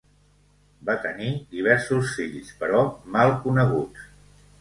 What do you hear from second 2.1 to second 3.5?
fills però mal